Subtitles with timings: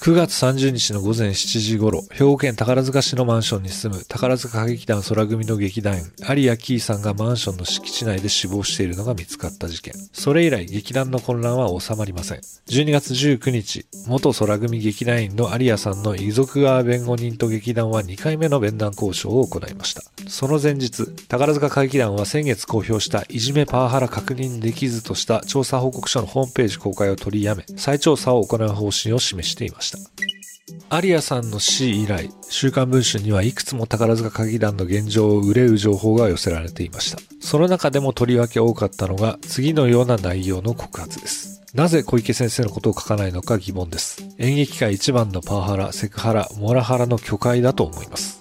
[0.00, 9.92] 9月30日の午前7時頃、兵庫県宝塚市のマンションに住む宝塚歌劇団空組の劇団員、有谷キーさんがマンションの敷地内で死亡しているのが見つかった事件。
[10.14, 12.38] それ以来、劇団の混乱は収まりません。
[12.38, 20.02] 12月19日、元空組劇団員の有谷さんの遺族側弁護人と劇団は2回目の弁談交渉を行いました。
[20.28, 29.89] その前日、宝塚歌劇団は先月公表したいじめパワハラ確認できずとした調査報告書のホームページ公開を取りやめ、再調査を行う方針を示していました。
[29.90, 30.96] した。
[30.96, 37.18] アリアさんの死以来、週刊文春にはいくつも宝塚歌劇団の現状を憂う情報が寄せられていました。
[37.40, 41.62] その中でもとりわけ多かったのが、次のような内容の告発です。
[41.74, 44.24] なぜ小池先生のことを書かないのか疑問です。
[44.38, 48.39] 演劇界一番のパワハラ、セクハラ、モラハラの巨解だと思います。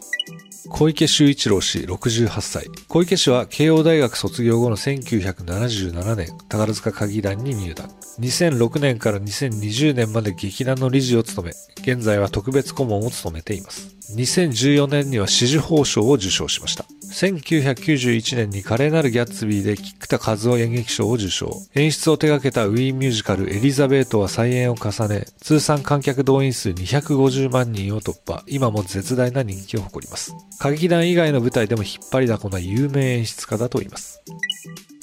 [0.79, 2.69] 小池修一郎氏68歳。
[2.87, 7.89] 小池氏は慶応大学卒業後の1977年、宝塚歌劇団に入団。
[8.21, 13.93] 2006年から2020年まで劇団の理事を務め、現在は特別顧問を務めています。
[14.15, 16.85] 2014年には紫綬褒章を受章しました。
[17.19, 21.51] 1991年に華麗なるギャッツビーで菊田和夫演劇賞を受賞。
[21.75, 28.41] 演出を手掛けたウィーンミュージカルエリザベートは再演を重ね、通算観客動員数250万人を突破。
[28.47, 30.33] 今も絶大な人気を誇ります。
[30.61, 34.23] 歌劇団以外の舞台でも引っ張りだこな有名演出家だと言います。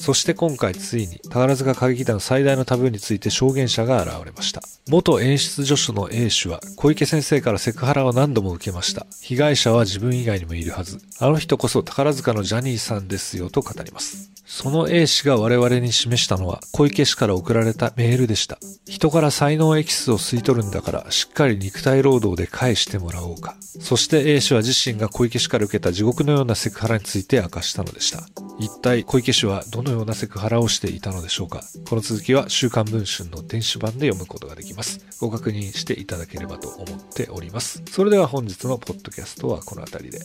[0.07, 4.62] そして今回ついに宝塚歌劇団最大のタブーについて証言者が現れました。
[4.89, 9.05] 元演出助手の A 氏は小池先生からセクハラを何度も受けました。
[9.21, 11.01] 被害者は自分以外にもいるはず。
[11.19, 14.31] あの人こそ宝塚のジャニーさんですよと語ります。
[14.47, 18.61] その A 氏が我々に示したのは小池氏から送られたメールでした。
[18.87, 23.57] 人から才能エキスを吸い取るんだからしっかり肉体労働で返してもらおうか。
[23.81, 28.21] そして A 氏は自身が小池氏から受けた地獄のようなセクハラについて明かしたのでした。
[28.59, 31.62] 一体小池氏はどのようなセクハラをしていたのでしょうか？
[31.89, 35.01] この続きは週刊文春の電子版で読むことができます。
[35.21, 37.83] ご確認していただければと思っております。
[37.91, 40.21] それでは本日のポッドキャストはこの辺りで。